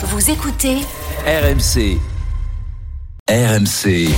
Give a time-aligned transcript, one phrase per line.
[0.00, 0.76] Vous écoutez
[1.26, 1.98] RMC.
[3.30, 4.08] RMC.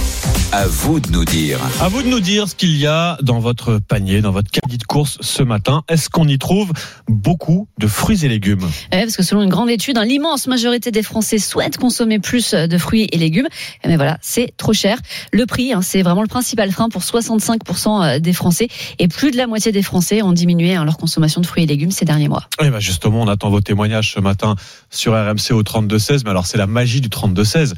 [0.52, 1.58] À vous de nous dire.
[1.80, 4.78] À vous de nous dire ce qu'il y a dans votre panier, dans votre caddie
[4.78, 5.82] de course ce matin.
[5.88, 6.72] Est-ce qu'on y trouve
[7.08, 8.62] beaucoup de fruits et légumes?
[8.92, 12.54] Ouais, parce que selon une grande étude, hein, l'immense majorité des Français souhaitent consommer plus
[12.54, 13.48] de fruits et légumes.
[13.84, 14.98] Mais voilà, c'est trop cher.
[15.32, 18.68] Le prix, hein, c'est vraiment le principal frein pour 65% des Français.
[19.00, 21.66] Et plus de la moitié des Français ont diminué hein, leur consommation de fruits et
[21.66, 22.44] légumes ces derniers mois.
[22.62, 24.54] Eh ben justement, on attend vos témoignages ce matin
[24.88, 26.20] sur RMC au 32-16.
[26.22, 27.74] Mais alors, c'est la magie du 32-16.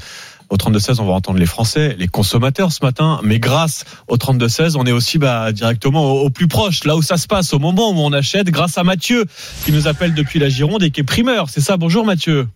[0.53, 3.19] Au 32-16, on va entendre les Français, les consommateurs ce matin.
[3.23, 7.01] Mais grâce au 32-16, on est aussi bah, directement au, au, plus proche, là où
[7.01, 9.25] ça se passe, au moment où on achète, grâce à Mathieu,
[9.65, 11.49] qui nous appelle depuis la Gironde et qui est primeur.
[11.49, 12.47] C'est ça, bonjour Mathieu.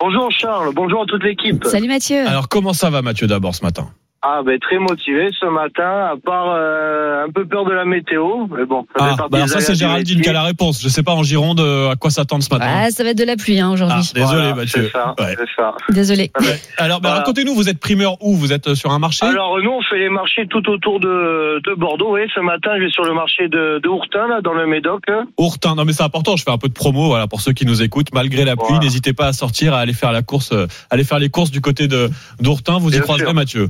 [0.00, 1.64] Bonjour Charles, bonjour à toute l'équipe.
[1.64, 2.26] Salut Mathieu.
[2.26, 3.88] Alors comment ça va Mathieu d'abord ce matin?
[4.24, 8.46] Ah ben très motivé ce matin, à part euh, un peu peur de la météo,
[8.56, 8.86] mais bon.
[8.96, 10.80] Ça, ah, bah ça c'est Géraldine qui a la réponse.
[10.80, 12.66] Je sais pas en Gironde euh, à quoi s'attendre ce matin.
[12.68, 13.98] Ah, ça va être de la pluie hein, aujourd'hui.
[13.98, 14.84] Ah, désolé voilà, Mathieu.
[14.84, 15.36] C'est ça, ouais.
[15.56, 15.74] ça.
[15.88, 16.30] Désolé.
[16.40, 16.60] Ouais.
[16.76, 17.20] Alors bah, voilà.
[17.20, 18.36] racontez-nous, vous êtes primeur où?
[18.36, 19.26] Vous êtes sur un marché?
[19.26, 22.14] Alors nous on fait les marchés tout autour de, de Bordeaux.
[22.14, 25.02] Oui, ce matin je vais sur le marché de, de Ourtin là, dans le Médoc.
[25.36, 26.36] Ourtin, non mais c'est important.
[26.36, 28.14] Je fais un peu de promo voilà pour ceux qui nous écoutent.
[28.14, 28.84] Malgré la pluie, voilà.
[28.84, 31.60] n'hésitez pas à sortir, à aller faire la course, euh, aller faire les courses du
[31.60, 32.08] côté de
[32.40, 32.78] d'Ourtin.
[32.78, 33.34] Vous y Bien croiserez sûr.
[33.34, 33.68] Mathieu.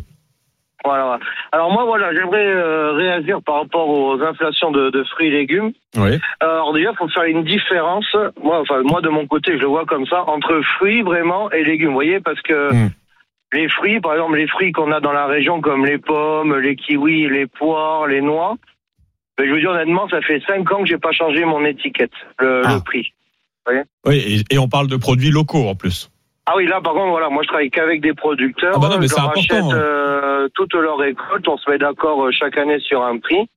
[0.84, 1.18] Voilà.
[1.52, 5.72] Alors moi, voilà, j'aimerais euh, réagir par rapport aux inflations de, de fruits et légumes.
[5.96, 6.18] Oui.
[6.40, 8.06] Alors déjà, il faut faire une différence.
[8.42, 11.62] Moi, enfin, moi de mon côté, je le vois comme ça entre fruits vraiment et
[11.62, 11.90] légumes.
[11.90, 12.90] Vous voyez, parce que mm.
[13.52, 16.74] les fruits, par exemple, les fruits qu'on a dans la région, comme les pommes, les
[16.74, 18.56] kiwis, les poires, les noix.
[19.38, 22.12] Mais je veux dire honnêtement, ça fait cinq ans que j'ai pas changé mon étiquette,
[22.38, 22.74] le, ah.
[22.74, 23.12] le prix.
[23.64, 23.82] Vous voyez?
[24.04, 26.10] Oui, et, et on parle de produits locaux en plus.
[26.44, 28.72] Ah oui, là par contre, voilà, moi je travaille qu'avec des producteurs.
[28.74, 30.11] Ah bah non, mais je leur achète euh,
[30.54, 33.48] toutes leurs récoltes, on se met d'accord chaque année sur un prix.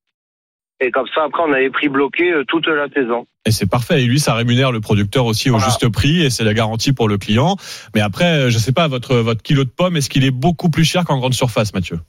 [0.82, 3.26] Et comme ça, après, on a les prix bloqués euh, toute la saison.
[3.46, 4.04] Et c'est parfait.
[4.04, 5.66] Et lui, ça rémunère le producteur aussi voilà.
[5.66, 7.56] au juste prix et c'est la garantie pour le client.
[7.94, 10.84] Mais après, je sais pas, votre, votre kilo de pommes, est-ce qu'il est beaucoup plus
[10.84, 12.00] cher qu'en grande surface, Mathieu?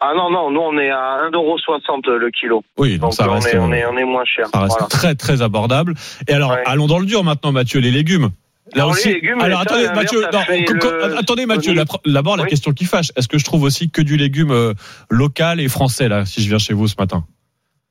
[0.00, 2.62] Ah non, non, nous on est à 1,60€ le kilo.
[2.78, 4.46] Oui, donc, donc ça on, reste, est, on, est, on est moins cher.
[4.46, 4.86] Ça reste voilà.
[4.86, 5.94] très très abordable.
[6.28, 6.62] Et alors, ouais.
[6.66, 8.30] allons dans le dur maintenant, Mathieu, les légumes.
[8.74, 9.12] Là Alors, aussi.
[9.12, 10.20] légumes, Alors attendez, ça, Mathieu.
[10.20, 11.18] Non, le...
[11.18, 11.74] Attendez, Mathieu.
[12.06, 12.48] D'abord, la oui.
[12.48, 13.10] question qui fâche.
[13.16, 14.74] Est-ce que je trouve aussi que du légume euh,
[15.10, 17.24] local et français là, si je viens chez vous ce matin,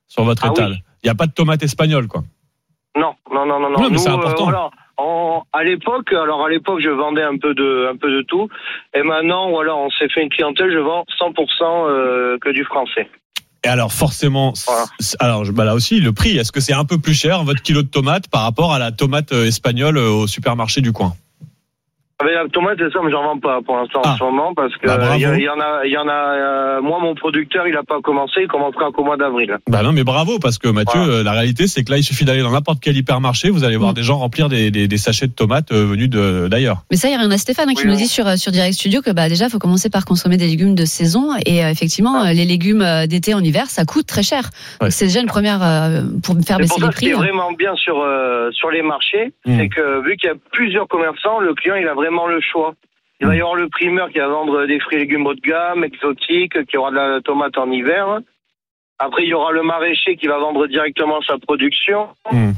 [0.06, 0.80] sur votre ah, étal Il oui.
[1.04, 2.22] n'y a pas de tomates espagnoles, quoi.
[2.96, 3.80] Non, non, non, non, non.
[3.80, 4.48] non mais c'est important.
[4.48, 4.70] Euh, voilà.
[4.96, 8.48] En, à l'époque, alors à l'époque, je vendais un peu de, un peu de tout,
[8.94, 11.30] et maintenant, voilà, on s'est fait une clientèle, je vends 100%
[11.62, 13.08] euh, que du français.
[13.64, 14.86] Et alors forcément, voilà.
[15.18, 17.82] alors bah là aussi le prix, est-ce que c'est un peu plus cher votre kilo
[17.82, 21.14] de tomate par rapport à la tomate euh, espagnole au supermarché du coin?
[22.24, 24.10] Mais la tomate, c'est ça, mais j'en vends pas pour l'instant ah.
[24.12, 26.12] en ce moment parce que bah, il y, y, en a, il y en a.
[26.12, 29.56] Euh, moi, mon producteur, il a pas commencé, il commencera qu'au mois d'avril.
[29.68, 31.18] Bah non, mais bravo parce que Mathieu, voilà.
[31.18, 33.76] euh, la réalité, c'est que là, il suffit d'aller dans n'importe quel hypermarché, vous allez
[33.76, 33.94] voir mmh.
[33.94, 36.78] des gens remplir des, des, des sachets de tomates euh, venus d'ailleurs.
[36.90, 38.50] Mais ça, il y a rien à Stéphane hein, qui oui, nous dit sur sur
[38.50, 41.64] Direct Studio que bah déjà, il faut commencer par consommer des légumes de saison et
[41.64, 42.32] euh, effectivement, ah.
[42.32, 44.50] les légumes euh, d'été en hiver, ça coûte très cher.
[44.80, 44.90] Ouais.
[44.90, 47.06] C'est déjà une première euh, pour me faire baisser pour ça, les prix.
[47.06, 47.18] Ce qui est hein.
[47.18, 48.04] vraiment bien sur
[48.52, 49.56] sur les marchés, mmh.
[49.56, 52.74] c'est que vu qu'il y a plusieurs commerçants, le client, il a vraiment le choix.
[53.20, 55.40] Il va y avoir le primeur qui va vendre des fruits et légumes haut de
[55.40, 58.20] gamme, exotiques, qui aura de la tomate en hiver.
[59.00, 62.08] Après, il y aura le maraîcher qui va vendre directement sa production.
[62.30, 62.52] Mmh.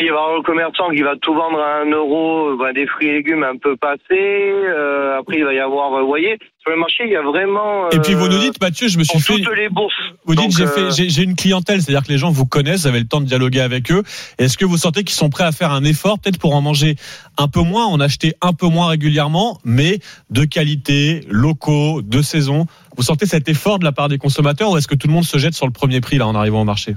[0.00, 2.86] Il va y avoir le commerçant qui va tout vendre à un euro, ben, des
[2.86, 3.98] fruits et légumes un peu passés.
[4.12, 7.86] Euh, après, il va y avoir, vous voyez, sur le marché, il y a vraiment.
[7.86, 9.42] Euh, et puis vous nous dites, Mathieu, je me suis fait.
[9.42, 9.94] Toutes les bourses.
[10.24, 10.90] Vous dites, j'ai euh...
[10.90, 13.60] j'ai une clientèle, c'est-à-dire que les gens vous connaissent, vous avez le temps de dialoguer
[13.60, 14.04] avec eux.
[14.38, 16.94] Est-ce que vous sentez qu'ils sont prêts à faire un effort, peut-être pour en manger
[17.36, 19.98] un peu moins, en acheter un peu moins régulièrement, mais
[20.30, 22.66] de qualité, locaux, de saison?
[22.96, 25.24] Vous sentez cet effort de la part des consommateurs, ou est-ce que tout le monde
[25.24, 26.94] se jette sur le premier prix là en arrivant au marché?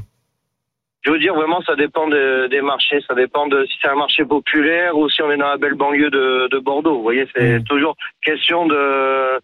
[1.02, 3.00] Je veux dire, vraiment, ça dépend de, des marchés.
[3.08, 5.74] Ça dépend de si c'est un marché populaire ou si on est dans la belle
[5.74, 6.98] banlieue de, de Bordeaux.
[6.98, 7.64] Vous voyez, c'est mmh.
[7.64, 9.40] toujours question de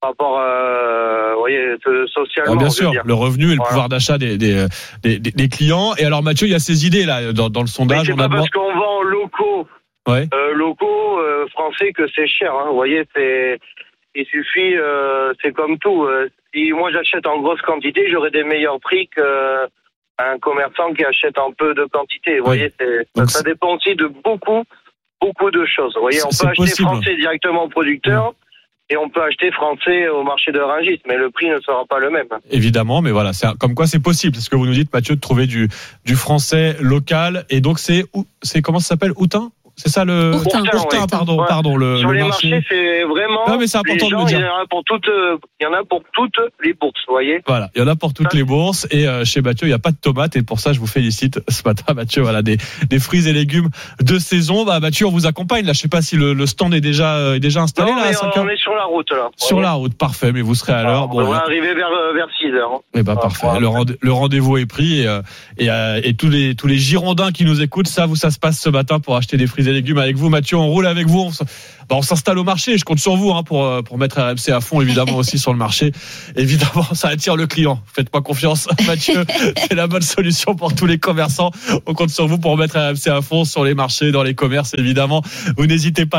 [0.00, 1.76] par rapport, euh, vous voyez,
[2.08, 2.54] socialement.
[2.54, 3.68] Ah, bien sûr, le revenu et le voilà.
[3.68, 4.66] pouvoir d'achat des, des,
[5.04, 5.94] des, des, clients.
[5.96, 8.08] Et alors, Mathieu, il y a ces idées là dans, dans le sondage.
[8.08, 9.68] C'est pas parce qu'on vend locaux,
[10.08, 10.28] ouais.
[10.34, 12.52] euh, locaux euh, français que c'est cher.
[12.52, 12.70] Hein.
[12.70, 13.60] Vous voyez, c'est
[14.14, 16.04] il suffit, euh, c'est comme tout.
[16.04, 19.66] Euh, si moi j'achète en grosse quantité, j'aurai des meilleurs prix que
[20.18, 22.38] un commerçant qui achète en peu de quantité.
[22.38, 22.70] Vous oui.
[22.78, 24.62] voyez, ça, ça, dépend aussi de beaucoup,
[25.20, 25.94] beaucoup de choses.
[25.94, 26.88] Vous voyez, on peut acheter possible.
[26.88, 28.30] français directement au producteur.
[28.30, 28.34] Mmh.
[28.90, 31.98] Et on peut acheter français au marché de Rungis, mais le prix ne sera pas
[31.98, 32.26] le même.
[32.50, 34.36] Évidemment, mais voilà, c'est comme quoi c'est possible.
[34.36, 35.68] C'est ce que vous nous dites, Mathieu, de trouver du,
[36.04, 37.46] du français local.
[37.48, 38.04] Et donc c'est
[38.42, 41.06] c'est comment ça s'appelle Outin C'est ça le ouais.
[41.10, 41.46] pardon, Ouais.
[41.48, 42.50] pardon, le, Sur le les marché.
[42.50, 43.40] marchés, c'est vraiment.
[43.48, 44.38] Non, mais c'est important de le dire.
[44.38, 45.08] Il y en a pour toutes,
[45.60, 47.40] il y en a pour toutes les bourses, vous voyez.
[47.46, 49.74] Voilà, il y en a pour toutes les bourses et euh, chez Mathieu, il n'y
[49.74, 52.58] a pas de tomates et pour ça je vous félicite ce matin Mathieu, voilà des,
[52.88, 53.70] des fruits et légumes
[54.00, 54.64] de saison.
[54.64, 57.16] Bah Mathieu, on vous accompagne là, je sais pas si le, le stand est déjà
[57.16, 59.30] euh, est déjà installé Non, là à mais 5 on est sur la route là.
[59.36, 61.04] Sur la route, parfait, mais vous serez à l'heure.
[61.10, 62.72] on Bon, va là, arriver vers euh, vers 6 heures.
[62.74, 62.80] hein.
[62.94, 63.46] eh ben, Ah, parfait.
[63.58, 65.18] Le, rendez- le rendez-vous est pris et,
[65.58, 65.68] et,
[66.04, 68.68] et tous les tous les Girondins qui nous écoutent savent où ça se passe ce
[68.68, 70.28] matin pour acheter des fruits légumes avec vous.
[70.28, 71.20] Mathieu, on roule avec vous.
[71.20, 71.44] On,
[71.88, 72.78] bah, s'installe au marché.
[72.78, 75.52] Je compte sur vous hein, pour euh, pour mettre RMC à fond évidemment aussi sur
[75.52, 75.92] le marché.
[76.36, 77.82] Évidemment, ça attire le client.
[77.92, 79.24] Faites-moi confiance, Mathieu.
[79.56, 81.50] C'est la bonne solution pour tous les commerçants.
[81.86, 84.74] On compte sur vous pour mettre RMC à fond sur les marchés, dans les commerces
[84.78, 85.22] évidemment.
[85.56, 86.10] Vous n'hésitez pas.